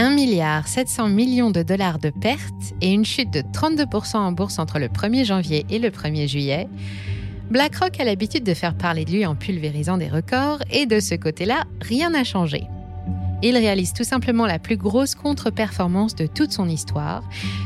1 0.00 0.14
milliard 0.14 0.66
700 0.66 1.10
millions 1.10 1.50
de 1.50 1.62
dollars 1.62 1.98
de 1.98 2.08
pertes 2.08 2.72
et 2.80 2.90
une 2.90 3.04
chute 3.04 3.30
de 3.30 3.40
32% 3.40 4.16
en 4.16 4.32
bourse 4.32 4.58
entre 4.58 4.78
le 4.78 4.88
1er 4.88 5.26
janvier 5.26 5.66
et 5.68 5.78
le 5.78 5.90
1er 5.90 6.26
juillet, 6.26 6.68
BlackRock 7.50 8.00
a 8.00 8.04
l'habitude 8.04 8.42
de 8.42 8.54
faire 8.54 8.74
parler 8.74 9.04
de 9.04 9.10
lui 9.10 9.26
en 9.26 9.34
pulvérisant 9.34 9.98
des 9.98 10.08
records 10.08 10.62
et 10.70 10.86
de 10.86 11.00
ce 11.00 11.14
côté-là, 11.14 11.64
rien 11.82 12.08
n'a 12.08 12.24
changé. 12.24 12.62
Il 13.42 13.58
réalise 13.58 13.92
tout 13.92 14.04
simplement 14.04 14.46
la 14.46 14.58
plus 14.58 14.78
grosse 14.78 15.14
contre-performance 15.14 16.14
de 16.14 16.26
toute 16.26 16.52
son 16.52 16.66
histoire, 16.66 17.22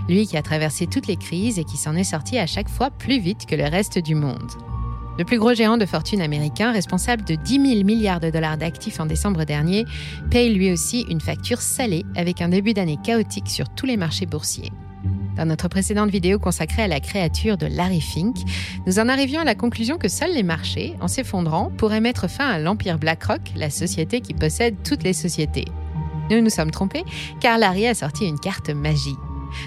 lui 0.08 0.26
qui 0.26 0.36
a 0.36 0.42
traversé 0.42 0.88
toutes 0.88 1.06
les 1.06 1.16
crises 1.16 1.60
et 1.60 1.64
qui 1.64 1.76
s'en 1.76 1.94
est 1.94 2.02
sorti 2.02 2.36
à 2.38 2.48
chaque 2.48 2.68
fois 2.68 2.90
plus 2.90 3.20
vite 3.20 3.46
que 3.46 3.54
le 3.54 3.68
reste 3.68 4.00
du 4.00 4.16
monde. 4.16 4.50
Le 5.16 5.24
plus 5.24 5.38
gros 5.38 5.54
géant 5.54 5.76
de 5.76 5.86
fortune 5.86 6.20
américain, 6.20 6.72
responsable 6.72 7.24
de 7.24 7.36
10 7.36 7.74
000 7.74 7.84
milliards 7.84 8.18
de 8.18 8.30
dollars 8.30 8.56
d'actifs 8.58 8.98
en 8.98 9.06
décembre 9.06 9.44
dernier, 9.44 9.84
paye 10.30 10.52
lui 10.52 10.72
aussi 10.72 11.06
une 11.08 11.20
facture 11.20 11.60
salée 11.60 12.04
avec 12.16 12.42
un 12.42 12.48
début 12.48 12.74
d'année 12.74 12.98
chaotique 13.02 13.48
sur 13.48 13.68
tous 13.68 13.86
les 13.86 13.96
marchés 13.96 14.26
boursiers. 14.26 14.72
Dans 15.36 15.46
notre 15.46 15.68
précédente 15.68 16.10
vidéo 16.10 16.40
consacrée 16.40 16.82
à 16.82 16.88
la 16.88 16.98
créature 16.98 17.56
de 17.56 17.66
Larry 17.66 18.00
Fink, 18.00 18.36
nous 18.86 18.98
en 18.98 19.08
arrivions 19.08 19.40
à 19.40 19.44
la 19.44 19.54
conclusion 19.54 19.98
que 19.98 20.08
seuls 20.08 20.34
les 20.34 20.42
marchés, 20.42 20.94
en 21.00 21.06
s'effondrant, 21.06 21.70
pourraient 21.76 22.00
mettre 22.00 22.28
fin 22.28 22.48
à 22.48 22.58
l'empire 22.58 22.98
BlackRock, 22.98 23.40
la 23.54 23.70
société 23.70 24.20
qui 24.20 24.34
possède 24.34 24.76
toutes 24.82 25.04
les 25.04 25.12
sociétés. 25.12 25.66
Nous 26.30 26.40
nous 26.40 26.50
sommes 26.50 26.70
trompés, 26.70 27.04
car 27.40 27.58
Larry 27.58 27.86
a 27.86 27.94
sorti 27.94 28.26
une 28.26 28.38
carte 28.38 28.70
magie. 28.70 29.16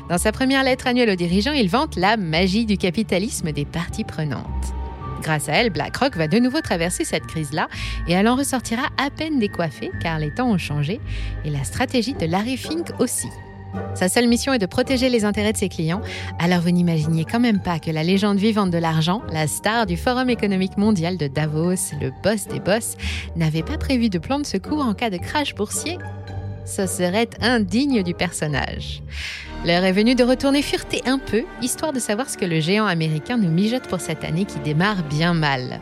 Dans 0.10 0.18
sa 0.18 0.34
première 0.34 0.64
lettre 0.64 0.88
annuelle 0.88 1.10
aux 1.10 1.16
dirigeants, 1.16 1.54
il 1.54 1.70
vante 1.70 1.96
la 1.96 2.18
magie 2.18 2.66
du 2.66 2.78
capitalisme 2.78 3.54
des 3.54 3.66
parties 3.66 4.04
prenantes. 4.04 4.77
Grâce 5.22 5.50
à 5.50 5.54
elle, 5.54 5.70
BlackRock 5.70 6.16
va 6.16 6.28
de 6.28 6.40
nouveau 6.40 6.62
traverser 6.62 7.04
cette 7.04 7.26
crise-là 7.26 7.68
et 8.08 8.14
elle 8.14 8.28
en 8.28 8.36
ressortira 8.36 8.84
à 8.98 9.10
peine 9.10 9.40
décoiffée 9.40 9.92
car 10.02 10.20
les 10.20 10.32
temps 10.32 10.50
ont 10.50 10.58
changé 10.58 11.00
et 11.46 11.50
la 11.50 11.64
stratégie 11.64 12.14
de 12.14 12.26
Larry 12.26 12.58
Fink 12.58 12.92
aussi. 13.00 13.28
Sa 13.96 14.10
seule 14.10 14.28
mission 14.28 14.54
est 14.54 14.60
de 14.60 14.66
protéger 14.66 15.10
les 15.10 15.26
intérêts 15.26 15.54
de 15.54 15.58
ses 15.58 15.70
clients, 15.70 16.02
alors 16.40 16.62
vous 16.62 16.72
n'imaginiez 16.72 17.26
quand 17.26 17.40
même 17.40 17.60
pas 17.60 17.80
que 17.80 17.92
la 17.92 18.04
légende 18.04 18.38
vivante 18.38 18.72
de 18.72 18.78
l'argent, 18.78 19.22
la 19.32 19.48
star 19.48 19.86
du 19.86 19.98
Forum 19.98 20.30
économique 20.30 20.78
mondial 20.78 21.18
de 21.18 21.28
Davos, 21.28 21.94
le 22.00 22.12
boss 22.24 22.48
des 22.48 22.60
boss, 22.60 22.96
n'avait 23.36 23.64
pas 23.64 23.78
prévu 23.78 24.10
de 24.10 24.20
plan 24.20 24.40
de 24.40 24.46
secours 24.46 24.86
en 24.86 24.94
cas 24.94 25.10
de 25.10 25.18
crash 25.18 25.54
boursier 25.54 25.98
Ce 26.68 26.86
serait 26.86 27.30
indigne 27.40 28.04
du 28.04 28.14
personnage. 28.14 29.02
L'heure 29.66 29.86
est 29.86 29.94
venue 29.94 30.16
de 30.16 30.24
retourner 30.26 30.62
fureter 30.62 31.02
un 31.06 31.18
peu, 31.18 31.46
histoire 31.62 31.94
de 31.94 32.00
savoir 32.00 32.30
ce 32.30 32.38
que 32.38 32.44
le 32.44 32.60
géant 32.60 32.86
américain 32.86 33.38
nous 33.38 33.50
mijote 33.50 33.88
pour 33.88 34.02
cette 34.02 34.26
année 34.26 34.44
qui 34.44 34.60
démarre 34.60 35.02
bien 35.04 35.34
mal. 35.34 35.80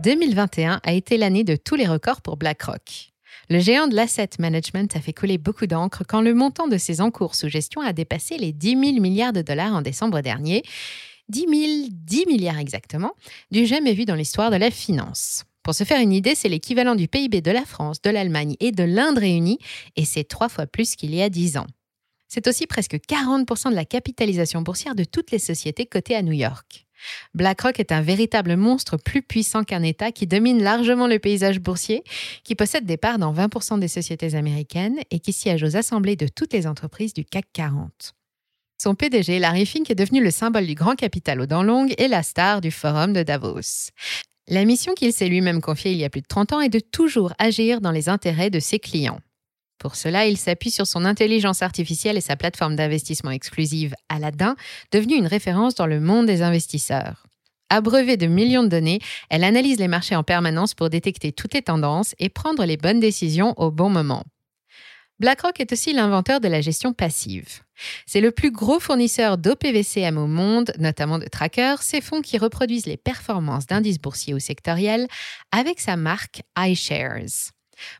«2021 0.02 0.80
a 0.82 0.92
été 0.94 1.18
l'année 1.18 1.44
de 1.44 1.56
tous 1.56 1.74
les 1.74 1.86
records 1.86 2.22
pour 2.22 2.38
BlackRock. 2.38 3.09
Le 3.50 3.58
géant 3.58 3.88
de 3.88 3.96
l'asset 3.96 4.30
management 4.38 4.94
a 4.94 5.00
fait 5.00 5.12
couler 5.12 5.36
beaucoup 5.36 5.66
d'encre 5.66 6.04
quand 6.06 6.20
le 6.20 6.34
montant 6.34 6.68
de 6.68 6.78
ses 6.78 7.00
encours 7.00 7.34
sous 7.34 7.48
gestion 7.48 7.80
a 7.80 7.92
dépassé 7.92 8.38
les 8.38 8.52
10 8.52 8.70
000 8.78 8.80
milliards 9.00 9.32
de 9.32 9.42
dollars 9.42 9.74
en 9.74 9.82
décembre 9.82 10.20
dernier. 10.20 10.62
10 11.30 11.40
000, 11.40 11.88
10 11.90 12.26
milliards 12.26 12.58
exactement, 12.58 13.10
du 13.50 13.66
jamais 13.66 13.92
vu 13.92 14.04
dans 14.04 14.14
l'histoire 14.14 14.52
de 14.52 14.56
la 14.56 14.70
finance. 14.70 15.46
Pour 15.64 15.74
se 15.74 15.82
faire 15.82 16.00
une 16.00 16.12
idée, 16.12 16.36
c'est 16.36 16.48
l'équivalent 16.48 16.94
du 16.94 17.08
PIB 17.08 17.40
de 17.40 17.50
la 17.50 17.64
France, 17.64 18.00
de 18.00 18.10
l'Allemagne 18.10 18.54
et 18.60 18.70
de 18.70 18.84
l'Inde 18.84 19.18
réunis, 19.18 19.58
et 19.96 20.04
c'est 20.04 20.22
trois 20.22 20.48
fois 20.48 20.68
plus 20.68 20.94
qu'il 20.94 21.12
y 21.12 21.20
a 21.20 21.28
10 21.28 21.56
ans. 21.56 21.66
C'est 22.28 22.46
aussi 22.46 22.68
presque 22.68 22.94
40% 22.94 23.70
de 23.70 23.74
la 23.74 23.84
capitalisation 23.84 24.62
boursière 24.62 24.94
de 24.94 25.02
toutes 25.02 25.32
les 25.32 25.40
sociétés 25.40 25.86
cotées 25.86 26.14
à 26.14 26.22
New 26.22 26.32
York. 26.32 26.86
BlackRock 27.34 27.80
est 27.80 27.92
un 27.92 28.02
véritable 28.02 28.56
monstre 28.56 28.96
plus 28.96 29.22
puissant 29.22 29.64
qu'un 29.64 29.82
État 29.82 30.12
qui 30.12 30.26
domine 30.26 30.62
largement 30.62 31.06
le 31.06 31.18
paysage 31.18 31.60
boursier, 31.60 32.02
qui 32.44 32.54
possède 32.54 32.86
des 32.86 32.96
parts 32.96 33.18
dans 33.18 33.32
20% 33.32 33.78
des 33.78 33.88
sociétés 33.88 34.34
américaines 34.34 34.98
et 35.10 35.20
qui 35.20 35.32
siège 35.32 35.62
aux 35.62 35.76
assemblées 35.76 36.16
de 36.16 36.28
toutes 36.28 36.52
les 36.52 36.66
entreprises 36.66 37.14
du 37.14 37.24
CAC 37.24 37.46
40. 37.52 38.14
Son 38.82 38.94
PDG, 38.94 39.38
Larry 39.38 39.66
Fink, 39.66 39.90
est 39.90 39.94
devenu 39.94 40.22
le 40.22 40.30
symbole 40.30 40.66
du 40.66 40.74
grand 40.74 40.94
capital 40.94 41.40
aux 41.40 41.46
dents 41.46 41.62
longues 41.62 41.94
et 41.98 42.08
la 42.08 42.22
star 42.22 42.62
du 42.62 42.70
forum 42.70 43.12
de 43.12 43.22
Davos. 43.22 43.90
La 44.48 44.64
mission 44.64 44.94
qu'il 44.94 45.12
s'est 45.12 45.28
lui-même 45.28 45.60
confiée 45.60 45.92
il 45.92 45.98
y 45.98 46.04
a 46.04 46.10
plus 46.10 46.22
de 46.22 46.26
30 46.26 46.54
ans 46.54 46.60
est 46.60 46.70
de 46.70 46.80
toujours 46.80 47.34
agir 47.38 47.80
dans 47.80 47.92
les 47.92 48.08
intérêts 48.08 48.50
de 48.50 48.58
ses 48.58 48.78
clients. 48.78 49.20
Pour 49.80 49.96
cela, 49.96 50.26
il 50.26 50.36
s'appuie 50.36 50.70
sur 50.70 50.86
son 50.86 51.06
intelligence 51.06 51.62
artificielle 51.62 52.18
et 52.18 52.20
sa 52.20 52.36
plateforme 52.36 52.76
d'investissement 52.76 53.30
exclusive 53.30 53.94
Aladdin, 54.10 54.54
devenue 54.92 55.16
une 55.16 55.26
référence 55.26 55.74
dans 55.74 55.86
le 55.86 56.00
monde 56.00 56.26
des 56.26 56.42
investisseurs. 56.42 57.26
Abreuvée 57.70 58.18
de 58.18 58.26
millions 58.26 58.62
de 58.62 58.68
données, 58.68 58.98
elle 59.30 59.42
analyse 59.42 59.78
les 59.78 59.88
marchés 59.88 60.16
en 60.16 60.22
permanence 60.22 60.74
pour 60.74 60.90
détecter 60.90 61.32
toutes 61.32 61.54
les 61.54 61.62
tendances 61.62 62.14
et 62.18 62.28
prendre 62.28 62.66
les 62.66 62.76
bonnes 62.76 63.00
décisions 63.00 63.54
au 63.56 63.70
bon 63.70 63.88
moment. 63.88 64.24
BlackRock 65.18 65.60
est 65.60 65.72
aussi 65.72 65.94
l'inventeur 65.94 66.40
de 66.40 66.48
la 66.48 66.60
gestion 66.60 66.92
passive. 66.92 67.60
C'est 68.04 68.20
le 68.20 68.32
plus 68.32 68.50
gros 68.50 68.80
fournisseur 68.80 69.38
d'OPVCM 69.38 70.18
au 70.18 70.26
monde, 70.26 70.72
notamment 70.78 71.18
de 71.18 71.26
trackers, 71.26 71.82
ces 71.82 72.02
fonds 72.02 72.20
qui 72.20 72.36
reproduisent 72.36 72.86
les 72.86 72.98
performances 72.98 73.66
d'indices 73.66 74.00
boursiers 74.00 74.34
ou 74.34 74.40
sectoriels 74.40 75.08
avec 75.52 75.80
sa 75.80 75.96
marque 75.96 76.42
iShares. 76.58 77.52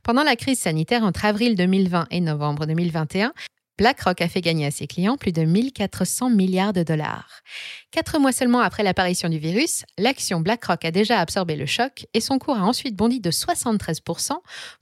Pendant 0.03 0.23
la 0.23 0.37
crise 0.37 0.59
sanitaire 0.59 1.05
entre 1.05 1.25
avril 1.25 1.55
2020 1.55 2.07
et 2.11 2.21
novembre 2.21 2.67
2021, 2.67 3.33
BlackRock 3.81 4.21
a 4.21 4.29
fait 4.29 4.43
gagner 4.43 4.67
à 4.67 4.71
ses 4.71 4.87
clients 4.87 5.17
plus 5.17 5.33
de 5.33 5.43
1400 5.43 6.29
milliards 6.29 6.75
de 6.75 6.83
dollars. 6.83 7.41
Quatre 7.91 8.19
mois 8.19 8.31
seulement 8.31 8.61
après 8.61 8.83
l'apparition 8.83 9.31
du 9.31 9.39
virus, 9.39 9.87
l'action 9.97 10.41
BlackRock 10.41 10.85
a 10.85 10.91
déjà 10.91 11.19
absorbé 11.19 11.57
le 11.57 11.65
choc 11.65 12.07
et 12.13 12.21
son 12.21 12.39
cours 12.39 12.59
a 12.59 12.63
ensuite 12.63 12.95
bondi 12.95 13.21
de 13.21 13.31
73% 13.31 14.33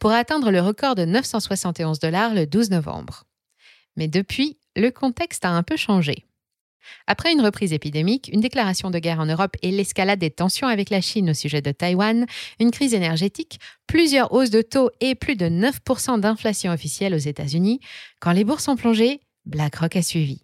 pour 0.00 0.10
atteindre 0.10 0.50
le 0.50 0.60
record 0.60 0.96
de 0.96 1.04
971 1.04 2.00
dollars 2.00 2.34
le 2.34 2.46
12 2.46 2.70
novembre. 2.70 3.22
Mais 3.96 4.08
depuis, 4.08 4.58
le 4.74 4.90
contexte 4.90 5.44
a 5.44 5.50
un 5.50 5.62
peu 5.62 5.76
changé. 5.76 6.24
Après 7.06 7.32
une 7.32 7.40
reprise 7.40 7.72
épidémique, 7.72 8.30
une 8.32 8.40
déclaration 8.40 8.90
de 8.90 8.98
guerre 8.98 9.20
en 9.20 9.26
Europe 9.26 9.56
et 9.62 9.70
l'escalade 9.70 10.18
des 10.18 10.30
tensions 10.30 10.68
avec 10.68 10.90
la 10.90 11.00
Chine 11.00 11.30
au 11.30 11.34
sujet 11.34 11.62
de 11.62 11.72
Taïwan, 11.72 12.26
une 12.60 12.70
crise 12.70 12.94
énergétique, 12.94 13.58
plusieurs 13.86 14.32
hausses 14.32 14.50
de 14.50 14.62
taux 14.62 14.90
et 15.00 15.14
plus 15.14 15.36
de 15.36 15.46
9% 15.46 16.20
d'inflation 16.20 16.72
officielle 16.72 17.14
aux 17.14 17.18
États-Unis, 17.18 17.80
quand 18.20 18.32
les 18.32 18.44
bourses 18.44 18.68
ont 18.68 18.76
plongé, 18.76 19.20
BlackRock 19.46 19.96
a 19.96 20.02
suivi. 20.02 20.42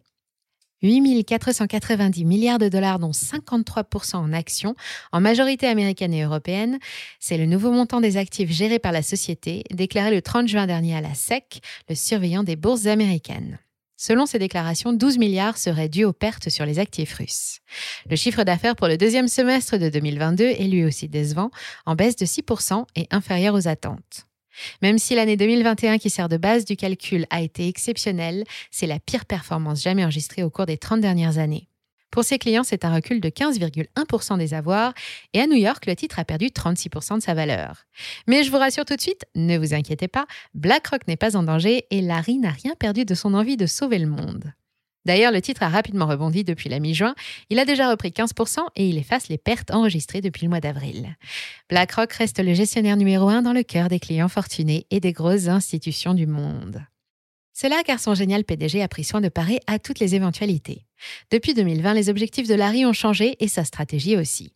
8 0.84 1.25
490 1.25 2.25
milliards 2.25 2.59
de 2.59 2.69
dollars, 2.69 2.99
dont 2.99 3.11
53% 3.11 4.16
en 4.16 4.33
actions, 4.33 4.75
en 5.12 5.21
majorité 5.21 5.66
américaine 5.66 6.12
et 6.12 6.22
européenne. 6.22 6.78
C'est 7.21 7.39
le 7.39 7.47
nouveau 7.47 7.71
montant 7.71 8.01
des 8.01 8.16
actifs 8.19 8.51
gérés 8.51 8.78
par 8.78 8.93
la 8.93 9.03
société, 9.03 9.65
déclaré 9.71 10.15
le 10.15 10.21
30 10.21 10.47
juin 10.47 10.66
dernier 10.66 10.95
à 10.97 11.01
la 11.01 11.15
SEC, 11.15 11.61
le 11.89 11.95
surveillant 11.95 12.45
des 12.45 12.56
bourses 12.56 12.87
américaines. 12.87 13.59
Selon 13.97 14.27
ces 14.27 14.38
déclarations, 14.38 14.93
12 14.93 15.19
milliards 15.19 15.56
seraient 15.56 15.88
dus 15.88 16.05
aux 16.05 16.12
pertes 16.12 16.49
sur 16.49 16.66
les 16.66 16.78
actifs 16.78 17.15
russes. 17.15 17.60
Le 18.10 18.16
chiffre 18.16 18.43
d'affaires 18.43 18.77
pour 18.77 18.88
le 18.88 18.97
deuxième 18.97 19.28
semestre 19.28 19.77
de 19.77 19.88
2022 19.88 20.44
est 20.44 20.69
lui 20.69 20.84
aussi 20.84 21.09
décevant, 21.09 21.50
en 21.87 21.94
baisse 21.94 22.16
de 22.16 22.27
6% 22.27 22.84
et 22.97 23.06
inférieur 23.10 23.54
aux 23.54 23.69
attentes. 23.69 24.27
Même 24.83 24.99
si 24.99 25.15
l'année 25.15 25.37
2021 25.37 25.99
qui 25.99 26.10
sert 26.10 26.28
de 26.28 26.37
base 26.37 26.65
du 26.65 26.77
calcul 26.77 27.27
a 27.31 27.41
été 27.41 27.69
exceptionnelle, 27.69 28.44
c'est 28.71 28.87
la 28.87 29.00
pire 29.00 29.27
performance 29.27 29.83
jamais 29.83 30.04
enregistrée 30.04 30.43
au 30.43 30.50
cours 30.50 30.66
des 30.66 30.78
30 30.78 31.00
dernières 31.00 31.38
années. 31.38 31.69
Pour 32.15 32.23
ses 32.23 32.39
clients, 32.39 32.63
c'est 32.63 32.85
un 32.85 32.95
recul 32.95 33.21
de 33.21 33.29
15,1% 33.29 34.39
des 34.39 34.55
avoirs 34.55 34.95
et 35.33 35.41
à 35.41 35.49
New 35.49 35.57
York, 35.57 35.85
le 35.85 35.97
titre 35.97 36.21
a 36.21 36.25
perdu 36.25 36.47
36% 36.47 37.17
de 37.17 37.21
sa 37.21 37.35
valeur. 37.35 37.87
Mais 38.29 38.45
je 38.45 38.53
vous 38.53 38.57
rassure 38.57 38.85
tout 38.85 38.95
de 38.95 39.01
suite, 39.01 39.25
ne 39.35 39.59
vous 39.59 39.75
inquiétez 39.75 40.07
pas, 40.07 40.25
BlackRock 40.55 41.09
n'est 41.09 41.17
pas 41.17 41.37
en 41.37 41.43
danger 41.43 41.87
et 41.91 42.01
Larry 42.01 42.39
n'a 42.39 42.53
rien 42.53 42.77
perdu 42.79 43.05
de 43.05 43.17
son 43.17 43.35
envie 43.35 43.57
de 43.57 43.67
sauver 43.67 43.99
le 43.99 44.07
monde. 44.07 44.53
D'ailleurs, 45.05 45.33
le 45.33 45.43
titre 45.43 45.65
a 45.65 45.69
rapidement 45.69 46.07
rebondi 46.07 46.45
depuis 46.45 46.69
la 46.69 46.78
mi-juin. 46.78 47.16
Il 47.51 47.59
a 47.59 47.65
déjà 47.65 47.91
repris 47.91 48.11
15% 48.11 48.60
et 48.77 48.89
il 48.89 48.97
efface 48.97 49.28
les 49.28 49.37
pertes 49.37 49.72
enregistrées 49.72 50.21
depuis 50.21 50.45
le 50.45 50.51
mois 50.51 50.60
d'avril. 50.60 51.17
BlackRock 51.69 52.13
reste 52.13 52.39
le 52.39 52.55
gestionnaire 52.55 52.97
numéro 52.97 53.28
un 53.28 53.43
dans 53.43 53.53
le 53.53 53.65
cœur 53.65 53.89
des 53.89 53.99
clients 53.99 54.28
fortunés 54.28 54.87
et 54.93 55.01
des 55.01 55.13
grosses 55.13 55.49
institutions 55.49 56.15
du 56.15 56.28
monde. 56.28 56.87
C'est 57.56 57.68
là 57.68 57.84
car 57.84 58.01
son 58.01 58.16
génial 58.16 58.42
PDG 58.42 58.83
a 58.83 58.89
pris 58.89 59.04
soin 59.04 59.21
de 59.21 59.28
parer 59.28 59.60
à 59.68 59.78
toutes 59.78 60.01
les 60.01 60.16
éventualités. 60.16 60.84
Depuis 61.30 61.54
2020, 61.54 61.95
les 61.95 62.10
objectifs 62.10 62.48
de 62.48 62.54
Larry 62.54 62.84
ont 62.84 62.92
changé 62.92 63.36
et 63.39 63.47
sa 63.47 63.65
stratégie 63.65 64.16
aussi. 64.16 64.54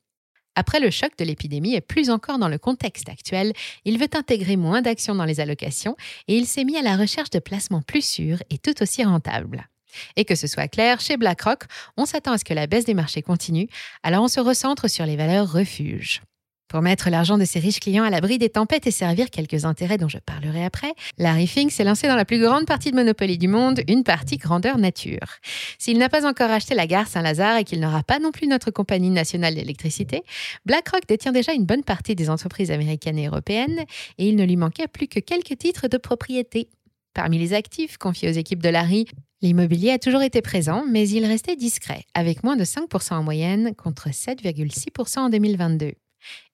Après 0.56 0.80
le 0.80 0.90
choc 0.90 1.12
de 1.16 1.24
l'épidémie 1.24 1.76
et 1.76 1.80
plus 1.80 2.10
encore 2.10 2.40
dans 2.40 2.48
le 2.48 2.58
contexte 2.58 3.08
actuel, 3.08 3.52
il 3.84 3.98
veut 3.98 4.08
intégrer 4.16 4.56
moins 4.56 4.82
d'actions 4.82 5.14
dans 5.14 5.24
les 5.24 5.38
allocations 5.38 5.94
et 6.26 6.36
il 6.36 6.44
s'est 6.44 6.64
mis 6.64 6.76
à 6.76 6.82
la 6.82 6.96
recherche 6.96 7.30
de 7.30 7.38
placements 7.38 7.82
plus 7.82 8.04
sûrs 8.04 8.42
et 8.50 8.58
tout 8.58 8.82
aussi 8.82 9.04
rentables. 9.04 9.68
Et 10.16 10.24
que 10.24 10.34
ce 10.34 10.48
soit 10.48 10.66
clair, 10.66 11.00
chez 11.00 11.16
BlackRock, 11.16 11.66
on 11.96 12.04
s'attend 12.04 12.32
à 12.32 12.38
ce 12.38 12.44
que 12.44 12.52
la 12.52 12.66
baisse 12.66 12.84
des 12.84 12.94
marchés 12.94 13.22
continue, 13.22 13.68
alors 14.02 14.24
on 14.24 14.28
se 14.28 14.40
recentre 14.40 14.90
sur 14.90 15.06
les 15.06 15.16
valeurs 15.16 15.52
refuges. 15.52 16.20
Pour 16.68 16.82
mettre 16.82 17.08
l'argent 17.08 17.38
de 17.38 17.46
ses 17.46 17.60
riches 17.60 17.80
clients 17.80 18.04
à 18.04 18.10
l'abri 18.10 18.36
des 18.36 18.50
tempêtes 18.50 18.86
et 18.86 18.90
servir 18.90 19.30
quelques 19.30 19.64
intérêts 19.64 19.96
dont 19.96 20.08
je 20.08 20.18
parlerai 20.18 20.66
après, 20.66 20.92
Larry 21.16 21.46
Fink 21.46 21.72
s'est 21.72 21.82
lancé 21.82 22.06
dans 22.08 22.14
la 22.14 22.26
plus 22.26 22.38
grande 22.38 22.66
partie 22.66 22.90
de 22.90 22.96
Monopoly 22.96 23.38
du 23.38 23.48
monde, 23.48 23.80
une 23.88 24.04
partie 24.04 24.36
grandeur 24.36 24.76
nature. 24.76 25.38
S'il 25.78 25.96
n'a 25.96 26.10
pas 26.10 26.26
encore 26.28 26.50
acheté 26.50 26.74
la 26.74 26.86
gare 26.86 27.06
Saint-Lazare 27.06 27.56
et 27.56 27.64
qu'il 27.64 27.80
n'aura 27.80 28.02
pas 28.02 28.18
non 28.18 28.32
plus 28.32 28.46
notre 28.46 28.70
compagnie 28.70 29.08
nationale 29.08 29.54
d'électricité, 29.54 30.22
BlackRock 30.66 31.06
détient 31.08 31.32
déjà 31.32 31.54
une 31.54 31.64
bonne 31.64 31.84
partie 31.84 32.14
des 32.14 32.28
entreprises 32.28 32.70
américaines 32.70 33.18
et 33.18 33.28
européennes 33.28 33.84
et 34.18 34.28
il 34.28 34.36
ne 34.36 34.44
lui 34.44 34.56
manquait 34.56 34.88
plus 34.88 35.08
que 35.08 35.20
quelques 35.20 35.56
titres 35.56 35.88
de 35.88 35.96
propriété. 35.96 36.68
Parmi 37.14 37.38
les 37.38 37.54
actifs 37.54 37.96
confiés 37.96 38.28
aux 38.28 38.32
équipes 38.32 38.62
de 38.62 38.68
Larry, 38.68 39.06
l'immobilier 39.40 39.92
a 39.92 39.98
toujours 39.98 40.22
été 40.22 40.42
présent, 40.42 40.84
mais 40.86 41.08
il 41.08 41.24
restait 41.24 41.56
discret, 41.56 42.04
avec 42.12 42.44
moins 42.44 42.56
de 42.56 42.64
5% 42.64 43.14
en 43.14 43.22
moyenne 43.22 43.74
contre 43.74 44.10
7,6% 44.10 45.18
en 45.18 45.30
2022. 45.30 45.94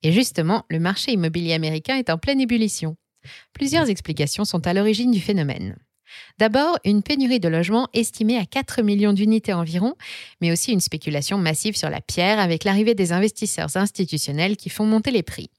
Et 0.03 0.13
justement, 0.13 0.65
le 0.69 0.79
marché 0.79 1.13
immobilier 1.13 1.55
américain 1.55 1.97
est 1.97 2.11
en 2.11 2.19
pleine 2.19 2.41
ébullition. 2.41 2.97
Plusieurs 3.53 3.89
explications 3.89 4.45
sont 4.45 4.67
à 4.67 4.75
l'origine 4.75 5.11
du 5.11 5.21
phénomène. 5.21 5.77
D'abord, 6.39 6.79
une 6.85 7.03
pénurie 7.03 7.41
de 7.41 7.49
logements 7.49 7.89
estimée 7.93 8.39
à 8.39 8.47
4 8.47 8.83
millions 8.83 9.13
d'unités 9.13 9.53
environ, 9.53 9.95
mais 10.41 10.53
aussi 10.53 10.73
une 10.73 10.81
spéculation 10.81 11.39
massive 11.39 11.77
sur 11.77 11.91
la 11.91 12.01
pierre 12.01 12.39
avec 12.39 12.65
l'arrivée 12.65 12.95
des 12.95 13.13
investisseurs 13.13 13.77
institutionnels 13.77 14.57
qui 14.57 14.71
font 14.71 14.87
monter 14.87 15.11
les 15.11 15.23
prix. 15.23 15.51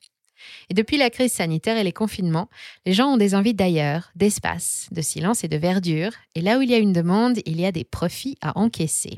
Et 0.69 0.73
depuis 0.73 0.97
la 0.97 1.09
crise 1.09 1.33
sanitaire 1.33 1.77
et 1.77 1.83
les 1.83 1.91
confinements, 1.91 2.49
les 2.85 2.93
gens 2.93 3.13
ont 3.13 3.17
des 3.17 3.35
envies 3.35 3.53
d'ailleurs, 3.53 4.11
d'espace, 4.15 4.87
de 4.91 5.01
silence 5.01 5.43
et 5.43 5.47
de 5.47 5.57
verdure, 5.57 6.11
et 6.35 6.41
là 6.41 6.57
où 6.57 6.61
il 6.61 6.69
y 6.69 6.75
a 6.75 6.79
une 6.79 6.93
demande, 6.93 7.39
il 7.45 7.59
y 7.59 7.65
a 7.65 7.71
des 7.71 7.83
profits 7.83 8.37
à 8.41 8.57
encaisser. 8.57 9.17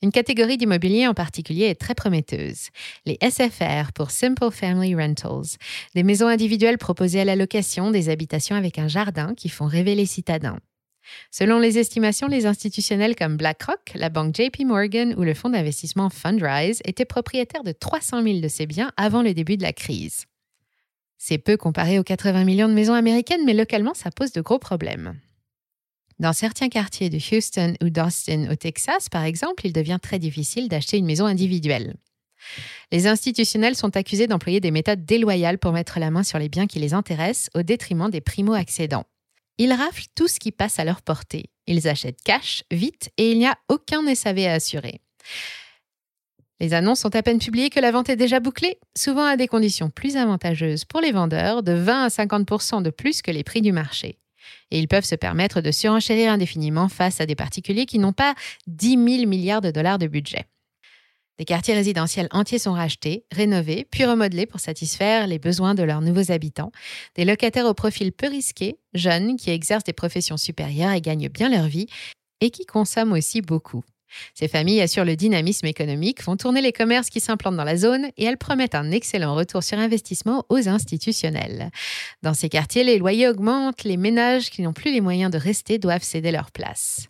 Une 0.00 0.12
catégorie 0.12 0.56
d'immobilier 0.56 1.08
en 1.08 1.14
particulier 1.14 1.64
est 1.64 1.80
très 1.80 1.94
prometteuse, 1.94 2.68
les 3.04 3.18
SFR 3.20 3.92
pour 3.92 4.12
Simple 4.12 4.52
Family 4.52 4.94
Rentals, 4.94 5.56
des 5.96 6.04
maisons 6.04 6.28
individuelles 6.28 6.78
proposées 6.78 7.20
à 7.20 7.24
la 7.24 7.34
location, 7.34 7.90
des 7.90 8.08
habitations 8.08 8.54
avec 8.54 8.78
un 8.78 8.86
jardin 8.86 9.34
qui 9.34 9.48
font 9.48 9.66
rêver 9.66 9.96
les 9.96 10.06
citadins. 10.06 10.60
Selon 11.32 11.58
les 11.58 11.78
estimations, 11.78 12.28
les 12.28 12.46
institutionnels 12.46 13.16
comme 13.16 13.36
BlackRock, 13.36 13.92
la 13.94 14.08
banque 14.08 14.36
JP 14.36 14.60
Morgan 14.66 15.14
ou 15.16 15.24
le 15.24 15.34
fonds 15.34 15.50
d'investissement 15.50 16.10
Fundrise 16.10 16.80
étaient 16.84 17.04
propriétaires 17.04 17.64
de 17.64 17.72
300 17.72 18.22
000 18.22 18.40
de 18.40 18.48
ces 18.48 18.66
biens 18.66 18.92
avant 18.96 19.22
le 19.22 19.34
début 19.34 19.56
de 19.56 19.62
la 19.62 19.72
crise. 19.72 20.26
C'est 21.16 21.38
peu 21.38 21.56
comparé 21.56 21.98
aux 21.98 22.04
80 22.04 22.44
millions 22.44 22.68
de 22.68 22.74
maisons 22.74 22.94
américaines, 22.94 23.44
mais 23.44 23.54
localement, 23.54 23.94
ça 23.94 24.12
pose 24.12 24.30
de 24.30 24.40
gros 24.40 24.60
problèmes. 24.60 25.18
Dans 26.18 26.32
certains 26.32 26.68
quartiers 26.68 27.10
de 27.10 27.16
Houston 27.16 27.74
ou 27.80 27.90
d'Austin 27.90 28.50
au 28.50 28.56
Texas, 28.56 29.08
par 29.08 29.22
exemple, 29.22 29.64
il 29.66 29.72
devient 29.72 29.98
très 30.02 30.18
difficile 30.18 30.68
d'acheter 30.68 30.98
une 30.98 31.06
maison 31.06 31.26
individuelle. 31.26 31.94
Les 32.90 33.06
institutionnels 33.06 33.76
sont 33.76 33.96
accusés 33.96 34.26
d'employer 34.26 34.60
des 34.60 34.72
méthodes 34.72 35.04
déloyales 35.04 35.58
pour 35.58 35.72
mettre 35.72 36.00
la 36.00 36.10
main 36.10 36.24
sur 36.24 36.40
les 36.40 36.48
biens 36.48 36.66
qui 36.66 36.80
les 36.80 36.92
intéressent 36.92 37.50
au 37.54 37.62
détriment 37.62 38.10
des 38.10 38.20
primo-accédants. 38.20 39.04
Ils 39.58 39.72
raflent 39.72 40.06
tout 40.16 40.26
ce 40.26 40.40
qui 40.40 40.50
passe 40.50 40.80
à 40.80 40.84
leur 40.84 41.02
portée. 41.02 41.50
Ils 41.68 41.86
achètent 41.86 42.22
cash, 42.22 42.64
vite, 42.70 43.10
et 43.16 43.30
il 43.30 43.38
n'y 43.38 43.46
a 43.46 43.56
aucun 43.68 44.02
SAV 44.12 44.46
à 44.46 44.54
assurer. 44.54 45.00
Les 46.60 46.74
annonces 46.74 47.00
sont 47.00 47.14
à 47.14 47.22
peine 47.22 47.38
publiées 47.38 47.70
que 47.70 47.78
la 47.78 47.92
vente 47.92 48.08
est 48.08 48.16
déjà 48.16 48.40
bouclée, 48.40 48.78
souvent 48.96 49.24
à 49.24 49.36
des 49.36 49.46
conditions 49.46 49.90
plus 49.90 50.16
avantageuses 50.16 50.84
pour 50.84 51.00
les 51.00 51.12
vendeurs, 51.12 51.62
de 51.62 51.72
20 51.72 52.04
à 52.04 52.08
50% 52.08 52.82
de 52.82 52.90
plus 52.90 53.22
que 53.22 53.30
les 53.30 53.44
prix 53.44 53.62
du 53.62 53.70
marché 53.70 54.18
et 54.70 54.78
ils 54.78 54.88
peuvent 54.88 55.04
se 55.04 55.14
permettre 55.14 55.60
de 55.60 55.70
surenchérir 55.70 56.32
indéfiniment 56.32 56.88
face 56.88 57.20
à 57.20 57.26
des 57.26 57.34
particuliers 57.34 57.86
qui 57.86 57.98
n'ont 57.98 58.12
pas 58.12 58.34
10 58.66 58.90
000 58.90 59.26
milliards 59.26 59.60
de 59.60 59.70
dollars 59.70 59.98
de 59.98 60.06
budget. 60.06 60.46
Des 61.38 61.44
quartiers 61.44 61.74
résidentiels 61.74 62.28
entiers 62.32 62.58
sont 62.58 62.72
rachetés, 62.72 63.24
rénovés, 63.30 63.86
puis 63.88 64.04
remodelés 64.04 64.46
pour 64.46 64.58
satisfaire 64.58 65.28
les 65.28 65.38
besoins 65.38 65.76
de 65.76 65.84
leurs 65.84 66.00
nouveaux 66.00 66.32
habitants. 66.32 66.72
Des 67.14 67.24
locataires 67.24 67.66
au 67.66 67.74
profil 67.74 68.10
peu 68.12 68.28
risqué, 68.28 68.76
jeunes, 68.92 69.36
qui 69.36 69.50
exercent 69.50 69.84
des 69.84 69.92
professions 69.92 70.36
supérieures 70.36 70.92
et 70.92 71.00
gagnent 71.00 71.28
bien 71.28 71.48
leur 71.48 71.68
vie, 71.68 71.86
et 72.40 72.50
qui 72.50 72.66
consomment 72.66 73.12
aussi 73.12 73.40
beaucoup. 73.40 73.84
Ces 74.34 74.48
familles 74.48 74.80
assurent 74.80 75.04
le 75.04 75.16
dynamisme 75.16 75.66
économique, 75.66 76.22
font 76.22 76.36
tourner 76.36 76.60
les 76.60 76.72
commerces 76.72 77.10
qui 77.10 77.20
s'implantent 77.20 77.56
dans 77.56 77.64
la 77.64 77.76
zone 77.76 78.08
et 78.16 78.24
elles 78.24 78.38
promettent 78.38 78.74
un 78.74 78.90
excellent 78.90 79.34
retour 79.34 79.62
sur 79.62 79.78
investissement 79.78 80.44
aux 80.48 80.68
institutionnels. 80.68 81.70
Dans 82.22 82.34
ces 82.34 82.48
quartiers, 82.48 82.84
les 82.84 82.98
loyers 82.98 83.28
augmentent, 83.28 83.84
les 83.84 83.96
ménages 83.96 84.50
qui 84.50 84.62
n'ont 84.62 84.72
plus 84.72 84.92
les 84.92 85.00
moyens 85.00 85.30
de 85.30 85.38
rester 85.38 85.78
doivent 85.78 86.02
céder 86.02 86.30
leur 86.30 86.50
place. 86.50 87.08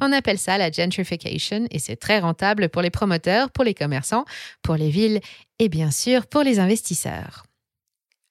On 0.00 0.12
appelle 0.12 0.38
ça 0.38 0.58
la 0.58 0.70
gentrification 0.70 1.66
et 1.70 1.78
c'est 1.78 1.96
très 1.96 2.18
rentable 2.18 2.68
pour 2.68 2.82
les 2.82 2.90
promoteurs, 2.90 3.50
pour 3.50 3.64
les 3.64 3.74
commerçants, 3.74 4.24
pour 4.62 4.76
les 4.76 4.90
villes 4.90 5.20
et 5.58 5.68
bien 5.68 5.90
sûr 5.90 6.26
pour 6.26 6.42
les 6.42 6.58
investisseurs. 6.58 7.44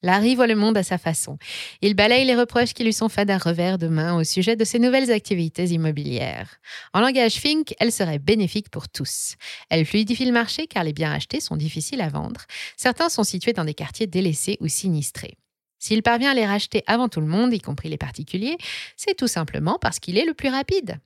Larry 0.02 0.36
voit 0.36 0.48
le 0.48 0.56
monde 0.56 0.78
à 0.78 0.84
sa 0.84 0.98
façon. 0.98 1.38
Il 1.82 1.94
balaye 1.94 2.26
les 2.26 2.36
reproches 2.36 2.74
qui 2.74 2.84
lui 2.84 2.94
sont 2.94 3.10
faits 3.10 3.28
d'un 3.28 3.38
revers 3.38 3.78
de 3.78 3.88
main 3.88 4.16
au 4.16 4.24
sujet 4.24 4.56
de 4.56 4.64
ses 4.64 4.80
nouvelles 4.80 5.12
activités 5.12 5.66
immobilières. 5.66 6.58
En 6.94 7.02
langage 7.02 7.34
Fink, 7.34 7.74
elle 7.80 7.92
serait 7.92 8.20
bénéfique 8.20 8.70
pour 8.70 8.88
tous. 8.88 9.36
Elle 9.70 9.86
fluidifie 9.86 10.26
le 10.26 10.32
marché 10.32 10.68
car 10.68 10.84
les 10.84 10.94
biens 10.94 11.12
achetés 11.12 11.42
sont 11.42 11.58
difficiles 11.58 12.02
à 12.02 12.10
vendre. 12.10 12.46
Certains 12.78 13.10
sont 13.10 13.24
situés 13.24 13.54
dans 13.54 13.66
des 13.66 13.74
quartiers 13.74 14.08
délaissés 14.08 14.58
ou 14.62 14.68
sinistrés. 14.70 15.38
S'il 15.80 16.04
parvient 16.04 16.32
à 16.32 16.36
les 16.36 16.46
racheter 16.46 16.84
avant 16.88 17.10
tout 17.10 17.22
le 17.22 17.28
monde, 17.28 17.54
y 17.54 17.60
compris 17.60 17.90
les 17.90 17.98
particuliers, 17.98 18.58
c'est 18.98 19.16
tout 19.16 19.28
simplement 19.28 19.78
parce 19.80 20.00
qu'il 20.00 20.18
est 20.18 20.26
le 20.26 20.34
plus 20.34 20.50
rapide. 20.50 21.00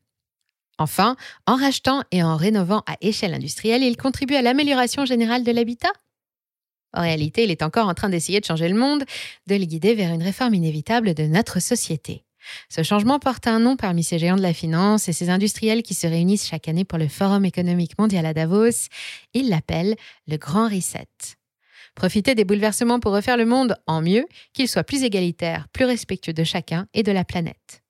Enfin, 0.80 1.16
en 1.46 1.56
rachetant 1.56 2.04
et 2.12 2.24
en 2.24 2.36
rénovant 2.36 2.84
à 2.88 2.98
échelle 3.02 3.34
industrielle, 3.34 3.84
il 3.84 3.96
contribue 3.98 4.36
à 4.36 4.42
l'amélioration 4.42 5.06
générale 5.06 5.44
de 5.44 5.52
l'habitat 5.52 5.92
en 6.94 7.02
réalité, 7.02 7.44
il 7.44 7.52
est 7.52 7.64
encore 7.64 7.88
en 7.88 7.94
train 7.94 8.10
d'essayer 8.10 8.40
de 8.40 8.46
changer 8.46 8.70
le 8.70 8.76
monde, 8.76 9.04
de 9.48 9.56
le 9.56 9.66
guider 9.66 9.96
vers 9.96 10.14
une 10.14 10.24
réforme 10.24 10.54
inévitable 10.54 11.14
de 11.14 11.24
notre 11.24 11.60
société. 11.60 12.24
Ce 12.70 12.84
changement 12.84 13.20
porte 13.20 13.48
un 13.48 13.60
nom 13.60 13.76
parmi 13.76 14.04
ces 14.04 14.20
géants 14.20 14.36
de 14.36 14.42
la 14.42 14.54
finance 14.54 15.08
et 15.08 15.14
ces 15.14 15.30
industriels 15.30 15.82
qui 15.82 15.94
se 15.94 16.08
réunissent 16.08 16.48
chaque 16.48 16.68
année 16.68 16.86
pour 16.86 16.98
le 16.98 17.08
Forum 17.08 17.46
économique 17.46 17.98
mondial 17.98 18.26
à 18.26 18.34
Davos. 18.34 18.90
Il 19.34 19.50
l'appelle 19.50 19.96
le 20.28 20.38
Grand 20.38 20.68
Reset. 20.68 21.08
Profiter 21.96 22.36
des 22.36 22.44
bouleversements 22.44 23.00
pour 23.00 23.14
refaire 23.14 23.38
le 23.38 23.46
monde 23.46 23.78
en 23.88 24.02
mieux, 24.02 24.26
qu'il 24.54 24.68
soit 24.68 24.84
plus 24.84 25.04
égalitaire, 25.04 25.68
plus 25.74 25.86
respectueux 25.86 26.34
de 26.34 26.44
chacun 26.44 26.88
et 26.94 27.04
de 27.04 27.12
la 27.12 27.24
planète. 27.24 27.84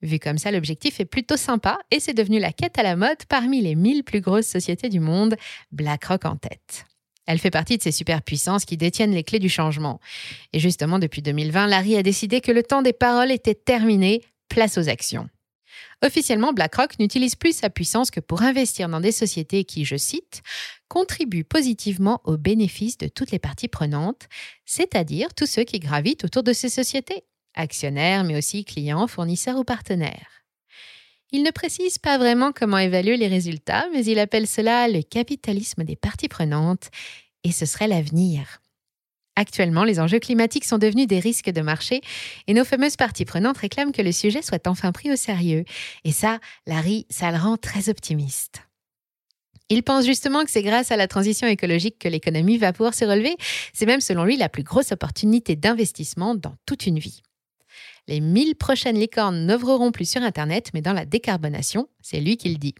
Vu 0.00 0.18
comme 0.18 0.38
ça, 0.38 0.50
l'objectif 0.50 0.98
est 1.00 1.04
plutôt 1.04 1.36
sympa 1.36 1.78
et 1.90 2.00
c'est 2.00 2.14
devenu 2.14 2.38
la 2.40 2.52
quête 2.52 2.78
à 2.78 2.82
la 2.82 2.96
mode 2.96 3.24
parmi 3.28 3.60
les 3.60 3.74
1000 3.74 4.04
plus 4.04 4.20
grosses 4.20 4.48
sociétés 4.48 4.88
du 4.88 5.00
monde, 5.00 5.36
BlackRock 5.70 6.24
en 6.24 6.36
tête. 6.36 6.86
Elle 7.32 7.38
fait 7.38 7.50
partie 7.50 7.78
de 7.78 7.82
ces 7.82 7.92
superpuissances 7.92 8.66
qui 8.66 8.76
détiennent 8.76 9.14
les 9.14 9.24
clés 9.24 9.38
du 9.38 9.48
changement. 9.48 10.00
Et 10.52 10.58
justement, 10.58 10.98
depuis 10.98 11.22
2020, 11.22 11.66
Larry 11.66 11.96
a 11.96 12.02
décidé 12.02 12.42
que 12.42 12.52
le 12.52 12.62
temps 12.62 12.82
des 12.82 12.92
paroles 12.92 13.30
était 13.30 13.54
terminé, 13.54 14.20
place 14.50 14.76
aux 14.76 14.90
actions. 14.90 15.30
Officiellement, 16.04 16.52
BlackRock 16.52 16.98
n'utilise 16.98 17.34
plus 17.34 17.56
sa 17.56 17.70
puissance 17.70 18.10
que 18.10 18.20
pour 18.20 18.42
investir 18.42 18.90
dans 18.90 19.00
des 19.00 19.12
sociétés 19.12 19.64
qui, 19.64 19.86
je 19.86 19.96
cite, 19.96 20.42
contribuent 20.88 21.42
positivement 21.42 22.20
aux 22.24 22.36
bénéfices 22.36 22.98
de 22.98 23.08
toutes 23.08 23.30
les 23.30 23.38
parties 23.38 23.68
prenantes, 23.68 24.28
c'est-à-dire 24.66 25.32
tous 25.32 25.46
ceux 25.46 25.64
qui 25.64 25.80
gravitent 25.80 26.26
autour 26.26 26.42
de 26.42 26.52
ces 26.52 26.68
sociétés, 26.68 27.24
actionnaires, 27.54 28.24
mais 28.24 28.36
aussi 28.36 28.66
clients, 28.66 29.06
fournisseurs 29.06 29.56
ou 29.56 29.64
partenaires. 29.64 30.41
Il 31.32 31.42
ne 31.42 31.50
précise 31.50 31.98
pas 31.98 32.18
vraiment 32.18 32.52
comment 32.52 32.78
évaluer 32.78 33.16
les 33.16 33.26
résultats, 33.26 33.86
mais 33.92 34.04
il 34.04 34.18
appelle 34.18 34.46
cela 34.46 34.86
le 34.86 35.02
capitalisme 35.02 35.82
des 35.82 35.96
parties 35.96 36.28
prenantes, 36.28 36.90
et 37.42 37.52
ce 37.52 37.64
serait 37.64 37.88
l'avenir. 37.88 38.60
Actuellement, 39.34 39.84
les 39.84 39.98
enjeux 39.98 40.18
climatiques 40.18 40.66
sont 40.66 40.76
devenus 40.76 41.06
des 41.06 41.18
risques 41.18 41.50
de 41.50 41.62
marché 41.62 42.02
et 42.46 42.52
nos 42.52 42.66
fameuses 42.66 42.96
parties 42.96 43.24
prenantes 43.24 43.56
réclament 43.56 43.92
que 43.92 44.02
le 44.02 44.12
sujet 44.12 44.42
soit 44.42 44.66
enfin 44.66 44.92
pris 44.92 45.10
au 45.10 45.16
sérieux. 45.16 45.64
Et 46.04 46.12
ça, 46.12 46.38
Larry, 46.66 47.06
ça 47.08 47.30
le 47.30 47.38
rend 47.38 47.56
très 47.56 47.88
optimiste. 47.88 48.62
Il 49.70 49.82
pense 49.82 50.04
justement 50.04 50.44
que 50.44 50.50
c'est 50.50 50.62
grâce 50.62 50.90
à 50.90 50.98
la 50.98 51.08
transition 51.08 51.48
écologique 51.48 51.98
que 51.98 52.08
l'économie 52.08 52.58
va 52.58 52.74
pouvoir 52.74 52.92
se 52.92 53.06
relever. 53.06 53.34
C'est 53.72 53.86
même 53.86 54.02
selon 54.02 54.24
lui 54.24 54.36
la 54.36 54.50
plus 54.50 54.64
grosse 54.64 54.92
opportunité 54.92 55.56
d'investissement 55.56 56.34
dans 56.34 56.54
toute 56.66 56.86
une 56.86 56.98
vie. 56.98 57.22
Les 58.08 58.20
1000 58.20 58.56
prochaines 58.56 58.98
licornes 58.98 59.46
n'œuvreront 59.46 59.92
plus 59.92 60.10
sur 60.10 60.22
Internet, 60.22 60.70
mais 60.74 60.82
dans 60.82 60.92
la 60.92 61.04
décarbonation, 61.04 61.88
c'est 62.00 62.20
lui 62.20 62.36
qui 62.36 62.48
le 62.48 62.58
dit. 62.58 62.74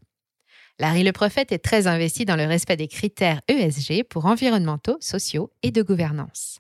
Larry 0.78 1.04
le 1.04 1.12
prophète 1.12 1.52
est 1.52 1.58
très 1.58 1.86
investi 1.86 2.24
dans 2.24 2.34
le 2.34 2.46
respect 2.46 2.76
des 2.76 2.88
critères 2.88 3.40
ESG 3.46 4.04
pour 4.04 4.26
environnementaux, 4.26 4.96
sociaux 5.00 5.52
et 5.62 5.70
de 5.70 5.82
gouvernance. 5.82 6.58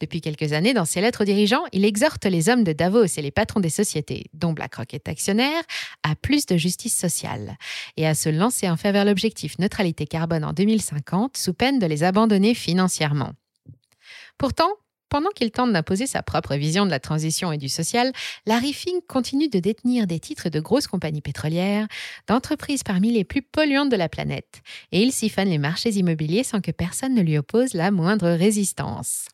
Depuis 0.00 0.20
quelques 0.20 0.52
années, 0.52 0.74
dans 0.74 0.84
ses 0.84 1.00
lettres 1.00 1.22
aux 1.22 1.26
dirigeants, 1.26 1.62
il 1.72 1.84
exhorte 1.84 2.24
les 2.24 2.48
hommes 2.48 2.64
de 2.64 2.72
Davos 2.72 3.04
et 3.04 3.22
les 3.22 3.30
patrons 3.30 3.60
des 3.60 3.70
sociétés, 3.70 4.24
dont 4.32 4.52
BlackRock 4.52 4.94
est 4.94 5.08
actionnaire, 5.08 5.62
à 6.02 6.16
plus 6.16 6.46
de 6.46 6.56
justice 6.56 6.96
sociale 6.96 7.56
et 7.96 8.06
à 8.06 8.14
se 8.14 8.30
lancer 8.30 8.68
en 8.68 8.76
faveur 8.76 9.04
de 9.04 9.10
l'objectif 9.10 9.58
neutralité 9.58 10.06
carbone 10.06 10.44
en 10.44 10.52
2050 10.52 11.36
sous 11.36 11.54
peine 11.54 11.78
de 11.78 11.86
les 11.86 12.02
abandonner 12.02 12.54
financièrement. 12.54 13.32
Pourtant, 14.38 14.70
pendant 15.12 15.28
qu'il 15.28 15.50
tente 15.50 15.74
d'imposer 15.74 16.06
sa 16.06 16.22
propre 16.22 16.54
vision 16.54 16.86
de 16.86 16.90
la 16.90 16.98
transition 16.98 17.52
et 17.52 17.58
du 17.58 17.68
social, 17.68 18.12
Larry 18.46 18.72
Fink 18.72 19.06
continue 19.06 19.50
de 19.50 19.58
détenir 19.58 20.06
des 20.06 20.18
titres 20.18 20.48
de 20.48 20.58
grosses 20.58 20.86
compagnies 20.86 21.20
pétrolières, 21.20 21.86
d'entreprises 22.28 22.82
parmi 22.82 23.12
les 23.12 23.22
plus 23.22 23.42
polluantes 23.42 23.90
de 23.90 23.96
la 23.96 24.08
planète, 24.08 24.62
et 24.90 25.02
il 25.02 25.12
siphonne 25.12 25.50
les 25.50 25.58
marchés 25.58 25.90
immobiliers 25.90 26.44
sans 26.44 26.62
que 26.62 26.70
personne 26.70 27.12
ne 27.12 27.20
lui 27.20 27.36
oppose 27.36 27.74
la 27.74 27.90
moindre 27.90 28.30
résistance. 28.30 29.26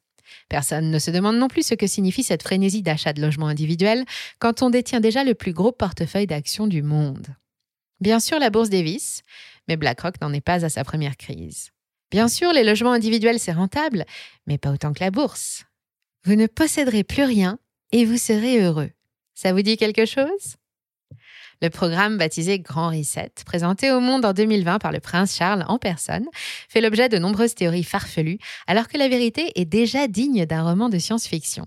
Personne 0.49 0.91
ne 0.91 0.99
se 0.99 1.13
demande 1.13 1.37
non 1.37 1.47
plus 1.47 1.65
ce 1.65 1.75
que 1.75 1.87
signifie 1.87 2.25
cette 2.25 2.43
frénésie 2.43 2.83
d'achat 2.83 3.13
de 3.13 3.23
logements 3.23 3.47
individuels 3.47 4.05
quand 4.41 4.63
on 4.63 4.71
détient 4.71 4.99
déjà 4.99 5.23
le 5.23 5.37
plus 5.37 5.53
gros 5.53 5.71
portefeuille 5.71 6.27
d'actions 6.27 6.67
du 6.67 6.83
monde. 6.83 7.29
Bien 8.01 8.19
sûr, 8.19 8.41
la 8.41 8.51
bourse 8.51 8.69
dévisse, 8.69 9.23
mais 9.69 9.77
BlackRock 9.77 10.21
n'en 10.21 10.33
est 10.33 10.41
pas 10.41 10.65
à 10.65 10.71
sa 10.71 10.83
première 10.83 11.17
crise. 11.17 11.71
Bien 12.11 12.27
sûr, 12.27 12.53
les 12.53 12.65
logements 12.65 12.93
individuels, 12.93 13.39
c'est 13.39 13.53
rentable, 13.53 14.07
mais 14.49 14.59
pas 14.59 14.73
autant 14.73 14.93
que 14.93 15.05
la 15.05 15.13
bourse. 15.13 15.68
Vous 16.25 16.35
ne 16.35 16.47
posséderez 16.47 17.05
plus 17.05 17.25
rien 17.25 17.59
et 17.93 18.05
vous 18.05 18.19
serez 18.19 18.61
heureux. 18.63 18.91
Ça 19.35 19.53
vous 19.53 19.63
dit 19.63 19.77
quelque 19.77 20.05
chose? 20.05 20.57
Le 21.61 21.71
programme 21.71 22.19
baptisé 22.19 22.61
Grand 22.61 22.91
Reset, 22.91 23.33
présenté 23.45 23.91
au 23.91 24.01
monde 24.01 24.25
en 24.25 24.33
2020 24.33 24.79
par 24.79 24.93
le 24.93 25.01
prince 25.01 25.37
Charles 25.37 25.65
en 25.69 25.79
personne, 25.79 26.27
fait 26.69 26.81
l'objet 26.81 27.09
de 27.09 27.19
nombreuses 27.19 27.55
théories 27.55 27.85
farfelues, 27.85 28.39
alors 28.67 28.89
que 28.89 28.97
la 28.97 29.09
vérité 29.09 29.53
est 29.57 29.65
déjà 29.65 30.07
digne 30.07 30.47
d'un 30.47 30.63
roman 30.63 30.89
de 30.89 30.99
science-fiction. 30.99 31.67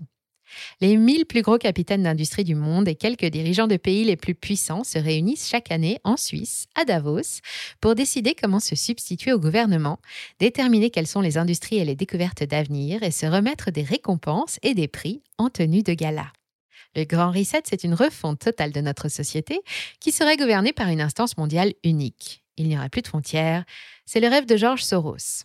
Les 0.80 0.96
1000 0.96 1.26
plus 1.26 1.42
gros 1.42 1.58
capitaines 1.58 2.02
d'industrie 2.02 2.44
du 2.44 2.54
monde 2.54 2.88
et 2.88 2.94
quelques 2.94 3.26
dirigeants 3.26 3.66
de 3.66 3.76
pays 3.76 4.04
les 4.04 4.16
plus 4.16 4.34
puissants 4.34 4.84
se 4.84 4.98
réunissent 4.98 5.48
chaque 5.48 5.70
année 5.70 5.98
en 6.04 6.16
Suisse, 6.16 6.66
à 6.74 6.84
Davos, 6.84 7.40
pour 7.80 7.94
décider 7.94 8.34
comment 8.34 8.60
se 8.60 8.74
substituer 8.74 9.32
au 9.32 9.38
gouvernement, 9.38 9.98
déterminer 10.38 10.90
quelles 10.90 11.06
sont 11.06 11.20
les 11.20 11.38
industries 11.38 11.78
et 11.78 11.84
les 11.84 11.96
découvertes 11.96 12.44
d'avenir 12.44 13.02
et 13.02 13.10
se 13.10 13.26
remettre 13.26 13.70
des 13.70 13.82
récompenses 13.82 14.58
et 14.62 14.74
des 14.74 14.88
prix 14.88 15.22
en 15.38 15.50
tenue 15.50 15.82
de 15.82 15.94
gala. 15.94 16.32
Le 16.94 17.04
Grand 17.04 17.30
Reset, 17.30 17.62
c'est 17.64 17.84
une 17.84 17.94
refonte 17.94 18.40
totale 18.40 18.72
de 18.72 18.80
notre 18.80 19.08
société 19.08 19.60
qui 19.98 20.12
serait 20.12 20.36
gouvernée 20.36 20.72
par 20.72 20.88
une 20.88 21.00
instance 21.00 21.36
mondiale 21.38 21.72
unique. 21.84 22.42
Il 22.58 22.68
n'y 22.68 22.76
aura 22.76 22.90
plus 22.90 23.02
de 23.02 23.08
frontières. 23.08 23.64
C'est 24.04 24.20
le 24.20 24.28
rêve 24.28 24.46
de 24.46 24.56
George 24.56 24.84
Soros. 24.84 25.44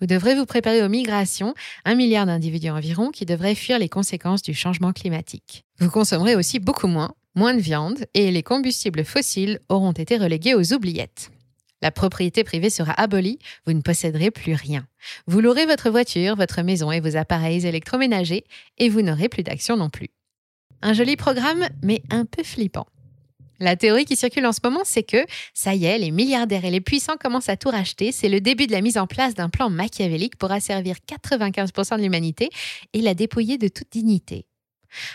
Vous 0.00 0.06
devrez 0.06 0.34
vous 0.34 0.44
préparer 0.44 0.82
aux 0.82 0.90
migrations, 0.90 1.54
un 1.86 1.94
milliard 1.94 2.26
d'individus 2.26 2.68
environ 2.68 3.10
qui 3.10 3.24
devraient 3.24 3.54
fuir 3.54 3.78
les 3.78 3.88
conséquences 3.88 4.42
du 4.42 4.52
changement 4.52 4.92
climatique. 4.92 5.64
Vous 5.78 5.90
consommerez 5.90 6.36
aussi 6.36 6.58
beaucoup 6.58 6.86
moins, 6.86 7.14
moins 7.34 7.54
de 7.54 7.60
viande, 7.60 8.04
et 8.12 8.30
les 8.30 8.42
combustibles 8.42 9.04
fossiles 9.04 9.58
auront 9.70 9.92
été 9.92 10.18
relégués 10.18 10.54
aux 10.54 10.74
oubliettes. 10.74 11.30
La 11.80 11.90
propriété 11.90 12.44
privée 12.44 12.68
sera 12.68 12.92
abolie, 12.92 13.38
vous 13.66 13.72
ne 13.72 13.80
posséderez 13.80 14.30
plus 14.30 14.54
rien. 14.54 14.86
Vous 15.26 15.40
louerez 15.40 15.66
votre 15.66 15.88
voiture, 15.88 16.36
votre 16.36 16.62
maison 16.62 16.90
et 16.90 17.00
vos 17.00 17.16
appareils 17.16 17.66
électroménagers, 17.66 18.44
et 18.76 18.88
vous 18.90 19.02
n'aurez 19.02 19.30
plus 19.30 19.42
d'action 19.42 19.76
non 19.76 19.88
plus. 19.88 20.08
Un 20.82 20.92
joli 20.92 21.16
programme, 21.16 21.66
mais 21.82 22.02
un 22.10 22.26
peu 22.26 22.42
flippant. 22.42 22.86
La 23.60 23.76
théorie 23.76 24.04
qui 24.04 24.16
circule 24.16 24.46
en 24.46 24.52
ce 24.52 24.60
moment, 24.62 24.82
c'est 24.84 25.02
que, 25.02 25.24
ça 25.54 25.74
y 25.74 25.84
est, 25.84 25.98
les 25.98 26.10
milliardaires 26.10 26.64
et 26.64 26.70
les 26.70 26.80
puissants 26.80 27.16
commencent 27.18 27.48
à 27.48 27.56
tout 27.56 27.70
racheter. 27.70 28.12
C'est 28.12 28.28
le 28.28 28.40
début 28.40 28.66
de 28.66 28.72
la 28.72 28.80
mise 28.80 28.98
en 28.98 29.06
place 29.06 29.34
d'un 29.34 29.48
plan 29.48 29.70
machiavélique 29.70 30.36
pour 30.36 30.52
asservir 30.52 30.96
95% 31.08 31.96
de 31.96 32.02
l'humanité 32.02 32.50
et 32.92 33.00
la 33.00 33.14
dépouiller 33.14 33.58
de 33.58 33.68
toute 33.68 33.90
dignité. 33.90 34.46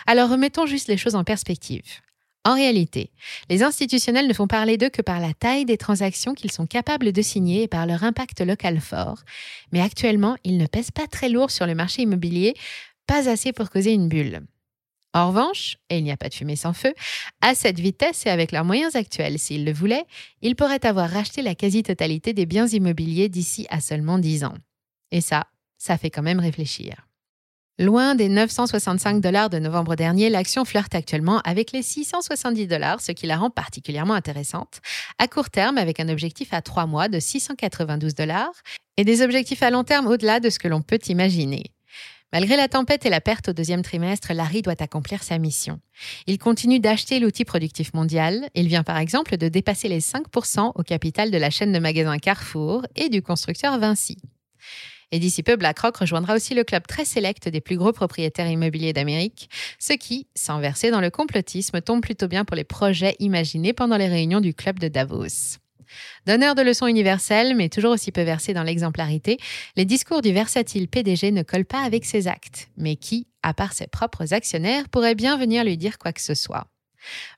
Alors 0.07 0.29
remettons 0.29 0.65
juste 0.65 0.87
les 0.87 0.97
choses 0.97 1.15
en 1.15 1.23
perspective. 1.23 1.83
En 2.43 2.55
réalité, 2.55 3.11
les 3.49 3.61
institutionnels 3.61 4.27
ne 4.27 4.33
font 4.33 4.47
parler 4.47 4.77
d'eux 4.77 4.89
que 4.89 5.03
par 5.03 5.19
la 5.19 5.33
taille 5.33 5.65
des 5.65 5.77
transactions 5.77 6.33
qu'ils 6.33 6.51
sont 6.51 6.65
capables 6.65 7.11
de 7.11 7.21
signer 7.21 7.63
et 7.63 7.67
par 7.67 7.85
leur 7.85 8.03
impact 8.03 8.41
local 8.41 8.79
fort. 8.79 9.19
Mais 9.71 9.79
actuellement, 9.79 10.35
ils 10.43 10.57
ne 10.57 10.65
pèsent 10.65 10.89
pas 10.89 11.05
très 11.05 11.29
lourd 11.29 11.51
sur 11.51 11.67
le 11.67 11.75
marché 11.75 12.01
immobilier, 12.01 12.55
pas 13.05 13.29
assez 13.29 13.53
pour 13.53 13.69
causer 13.69 13.91
une 13.93 14.07
bulle. 14.07 14.41
En 15.13 15.27
revanche, 15.27 15.77
et 15.89 15.97
il 15.97 16.03
n'y 16.03 16.11
a 16.11 16.17
pas 16.17 16.29
de 16.29 16.33
fumée 16.33 16.55
sans 16.55 16.73
feu, 16.73 16.93
à 17.41 17.53
cette 17.53 17.79
vitesse 17.79 18.25
et 18.25 18.29
avec 18.29 18.51
leurs 18.51 18.63
moyens 18.63 18.95
actuels, 18.95 19.39
s'ils 19.39 19.65
le 19.65 19.73
voulaient, 19.73 20.05
ils 20.41 20.55
pourraient 20.55 20.85
avoir 20.85 21.09
racheté 21.09 21.41
la 21.41 21.53
quasi-totalité 21.53 22.33
des 22.33 22.45
biens 22.45 22.67
immobiliers 22.67 23.27
d'ici 23.27 23.67
à 23.69 23.81
seulement 23.81 24.17
10 24.17 24.45
ans. 24.45 24.55
Et 25.11 25.19
ça, 25.19 25.47
ça 25.77 25.97
fait 25.97 26.09
quand 26.09 26.21
même 26.21 26.39
réfléchir. 26.39 27.07
Loin 27.77 28.15
des 28.15 28.29
965 28.29 29.21
dollars 29.21 29.49
de 29.49 29.57
novembre 29.57 29.95
dernier, 29.95 30.29
l'action 30.29 30.65
flirte 30.65 30.93
actuellement 30.93 31.39
avec 31.39 31.71
les 31.71 31.81
670 31.81 32.67
dollars, 32.67 33.01
ce 33.01 33.11
qui 33.11 33.25
la 33.25 33.37
rend 33.37 33.49
particulièrement 33.49 34.13
intéressante, 34.13 34.81
à 35.17 35.27
court 35.27 35.49
terme 35.49 35.77
avec 35.77 35.99
un 35.99 36.07
objectif 36.07 36.53
à 36.53 36.61
3 36.61 36.85
mois 36.85 37.07
de 37.07 37.19
692 37.19 38.13
dollars 38.13 38.53
et 38.97 39.03
des 39.03 39.21
objectifs 39.21 39.63
à 39.63 39.71
long 39.71 39.83
terme 39.83 40.07
au-delà 40.07 40.39
de 40.39 40.49
ce 40.49 40.59
que 40.59 40.67
l'on 40.67 40.81
peut 40.81 40.99
imaginer. 41.07 41.71
Malgré 42.33 42.55
la 42.55 42.69
tempête 42.69 43.05
et 43.05 43.09
la 43.09 43.19
perte 43.19 43.49
au 43.49 43.53
deuxième 43.53 43.81
trimestre, 43.81 44.33
Larry 44.33 44.61
doit 44.61 44.81
accomplir 44.81 45.21
sa 45.21 45.37
mission. 45.37 45.81
Il 46.27 46.37
continue 46.37 46.79
d'acheter 46.79 47.19
l'outil 47.19 47.43
productif 47.43 47.93
mondial. 47.93 48.49
Il 48.55 48.69
vient 48.69 48.83
par 48.83 48.97
exemple 48.97 49.35
de 49.35 49.49
dépasser 49.49 49.89
les 49.89 49.99
5% 49.99 50.71
au 50.75 50.83
capital 50.83 51.29
de 51.29 51.37
la 51.37 51.49
chaîne 51.49 51.73
de 51.73 51.79
magasins 51.79 52.19
Carrefour 52.19 52.85
et 52.95 53.09
du 53.09 53.21
constructeur 53.21 53.77
Vinci. 53.79 54.17
Et 55.11 55.19
d'ici 55.19 55.43
peu, 55.43 55.57
BlackRock 55.57 55.97
rejoindra 55.97 56.35
aussi 56.35 56.53
le 56.53 56.63
club 56.63 56.87
très 56.87 57.03
sélect 57.03 57.49
des 57.49 57.59
plus 57.59 57.75
gros 57.75 57.91
propriétaires 57.91 58.49
immobiliers 58.49 58.93
d'Amérique, 58.93 59.49
ce 59.77 59.91
qui, 59.91 60.27
sans 60.35 60.61
verser 60.61 60.89
dans 60.89 61.01
le 61.01 61.09
complotisme, 61.09 61.81
tombe 61.81 62.01
plutôt 62.01 62.29
bien 62.29 62.45
pour 62.45 62.55
les 62.55 62.63
projets 62.63 63.17
imaginés 63.19 63.73
pendant 63.73 63.97
les 63.97 64.07
réunions 64.07 64.39
du 64.39 64.53
club 64.53 64.79
de 64.79 64.87
Davos. 64.87 65.57
Donneur 66.25 66.55
de 66.55 66.61
leçons 66.61 66.87
universelles, 66.87 67.55
mais 67.55 67.69
toujours 67.69 67.91
aussi 67.91 68.11
peu 68.11 68.21
versé 68.21 68.53
dans 68.53 68.63
l'exemplarité, 68.63 69.37
les 69.75 69.85
discours 69.85 70.21
du 70.21 70.31
versatile 70.31 70.87
PDG 70.87 71.31
ne 71.31 71.43
collent 71.43 71.65
pas 71.65 71.81
avec 71.81 72.05
ses 72.05 72.27
actes. 72.27 72.69
Mais 72.77 72.95
qui, 72.95 73.27
à 73.43 73.53
part 73.53 73.73
ses 73.73 73.87
propres 73.87 74.33
actionnaires, 74.33 74.89
pourrait 74.89 75.15
bien 75.15 75.37
venir 75.37 75.63
lui 75.63 75.77
dire 75.77 75.97
quoi 75.97 76.13
que 76.13 76.21
ce 76.21 76.33
soit? 76.33 76.67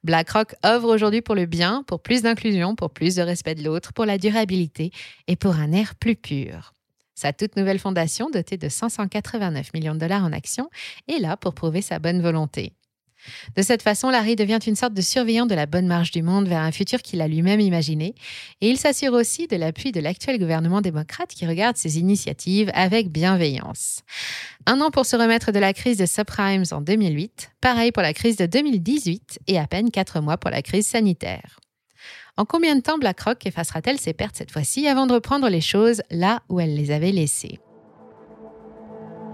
BlackRock 0.04 0.56
œuvre 0.66 0.94
aujourd'hui 0.94 1.22
pour 1.22 1.36
le 1.36 1.46
bien, 1.46 1.84
pour 1.88 2.02
plus 2.02 2.22
d'inclusion, 2.22 2.76
pour 2.76 2.92
plus 2.92 3.16
de 3.16 3.22
respect 3.22 3.56
de 3.56 3.64
l'autre, 3.64 3.94
pour 3.94 4.06
la 4.06 4.18
durabilité 4.18 4.92
et 5.28 5.36
pour 5.36 5.56
un 5.56 5.72
air 5.72 5.96
plus 5.96 6.16
pur. 6.16 6.74
Sa 7.16 7.32
toute 7.32 7.56
nouvelle 7.56 7.80
fondation, 7.80 8.30
dotée 8.30 8.58
de 8.58 8.70
589 8.70 9.74
millions 9.74 9.94
de 9.94 10.00
dollars 10.00 10.24
en 10.24 10.34
actions, 10.34 10.70
est 11.08 11.20
là 11.20 11.38
pour 11.38 11.54
prouver 11.54 11.82
sa 11.82 12.00
bonne 12.00 12.22
volonté. 12.22 12.74
De 13.56 13.62
cette 13.62 13.82
façon, 13.82 14.10
Larry 14.10 14.36
devient 14.36 14.60
une 14.66 14.76
sorte 14.76 14.94
de 14.94 15.02
surveillant 15.02 15.46
de 15.46 15.56
la 15.56 15.66
bonne 15.66 15.88
marche 15.88 16.12
du 16.12 16.22
monde 16.22 16.48
vers 16.48 16.62
un 16.62 16.72
futur 16.72 17.02
qu'il 17.02 17.22
a 17.22 17.28
lui-même 17.28 17.60
imaginé, 17.60 18.16
et 18.62 18.70
il 18.70 18.78
s'assure 18.78 19.14
aussi 19.14 19.48
de 19.48 19.56
l'appui 19.56 19.92
de 19.92 20.00
l'actuel 20.00 20.40
gouvernement 20.40 20.82
démocrate 20.82 21.30
qui 21.30 21.46
regarde 21.46 21.78
ses 21.78 22.00
initiatives 22.00 22.72
avec 22.74 23.10
bienveillance. 23.10 24.02
Un 24.66 24.82
an 24.82 24.92
pour 24.92 25.06
se 25.06 25.16
remettre 25.16 25.52
de 25.52 25.60
la 25.60 25.74
crise 25.74 25.98
des 25.98 26.08
subprimes 26.08 26.64
en 26.72 26.82
2008, 26.82 27.52
pareil 27.62 27.92
pour 27.92 28.04
la 28.04 28.14
crise 28.14 28.38
de 28.38 28.46
2018 28.46 29.40
et 29.48 29.60
à 29.60 29.68
peine 29.68 29.92
quatre 29.92 30.22
mois 30.22 30.38
pour 30.38 30.52
la 30.52 30.62
crise 30.62 30.88
sanitaire. 30.88 31.60
En 32.36 32.46
combien 32.46 32.76
de 32.76 32.82
temps 32.82 32.98
BlackRock 32.98 33.46
effacera-t-elle 33.46 34.00
ses 34.00 34.14
pertes 34.14 34.38
cette 34.38 34.52
fois-ci 34.52 34.88
avant 34.88 35.06
de 35.06 35.14
reprendre 35.14 35.48
les 35.50 35.62
choses 35.62 36.02
là 36.10 36.42
où 36.50 36.60
elle 36.60 36.76
les 36.76 36.90
avait 36.90 37.12
laissées? 37.12 37.60